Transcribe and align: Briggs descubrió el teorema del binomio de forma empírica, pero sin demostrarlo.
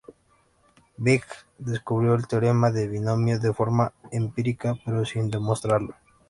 Briggs 0.97 1.45
descubrió 1.59 2.15
el 2.15 2.25
teorema 2.25 2.71
del 2.71 2.89
binomio 2.89 3.37
de 3.39 3.53
forma 3.53 3.93
empírica, 4.11 4.73
pero 4.83 5.05
sin 5.05 5.29
demostrarlo. 5.29 5.93